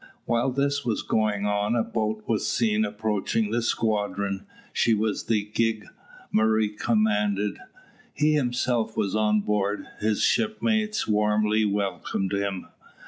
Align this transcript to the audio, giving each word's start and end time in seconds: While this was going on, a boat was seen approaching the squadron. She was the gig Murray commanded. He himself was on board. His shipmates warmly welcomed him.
While 0.25 0.49
this 0.51 0.83
was 0.83 1.03
going 1.03 1.45
on, 1.45 1.75
a 1.75 1.83
boat 1.83 2.23
was 2.27 2.47
seen 2.47 2.85
approaching 2.85 3.51
the 3.51 3.61
squadron. 3.61 4.47
She 4.73 4.95
was 4.95 5.25
the 5.25 5.43
gig 5.53 5.85
Murray 6.31 6.69
commanded. 6.69 7.59
He 8.11 8.33
himself 8.33 8.97
was 8.97 9.15
on 9.15 9.41
board. 9.41 9.85
His 9.99 10.23
shipmates 10.23 11.07
warmly 11.07 11.65
welcomed 11.65 12.33
him. 12.33 12.69